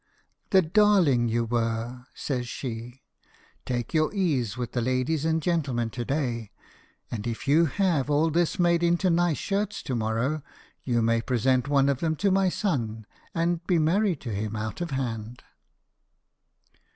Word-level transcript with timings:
"The 0.49 0.63
darling 0.63 1.29
you 1.29 1.45
were!" 1.45 2.07
says 2.15 2.47
she. 2.47 3.03
"Take 3.67 3.93
your 3.93 4.11
ease 4.15 4.57
with 4.57 4.71
the 4.71 4.81
ladies 4.81 5.25
and 5.25 5.39
gentlemen 5.43 5.91
to 5.91 6.03
day, 6.03 6.49
and 7.11 7.27
if 7.27 7.47
your 7.47 7.67
have 7.67 8.09
all 8.09 8.31
this 8.31 8.57
made 8.57 8.81
into 8.81 9.11
nice 9.11 9.37
shirts 9.37 9.83
to 9.83 9.93
morrow 9.93 10.41
you 10.83 11.03
may 11.03 11.21
present 11.21 11.67
one 11.67 11.87
of 11.87 11.99
them 11.99 12.15
to 12.15 12.31
my 12.31 12.49
son, 12.49 13.05
and 13.35 13.63
be 13.67 13.77
married 13.77 14.21
to 14.21 14.31
him 14.33 14.55
out 14.55 14.81
of 14.81 14.89
hand." 14.89 15.43